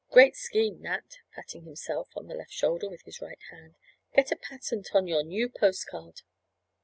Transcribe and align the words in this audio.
Great 0.09 0.35
scheme, 0.35 0.81
Nat 0.81 1.19
(patting 1.35 1.61
himself 1.63 2.09
on 2.17 2.25
the 2.25 2.33
left 2.33 2.51
shoulder 2.51 2.89
with 2.89 3.03
his 3.03 3.21
right 3.21 3.37
hand), 3.51 3.75
get 4.15 4.31
a 4.31 4.35
patent 4.35 4.95
on 4.95 5.05
your 5.05 5.21
new 5.21 5.47
post 5.47 5.85
card." 5.85 6.21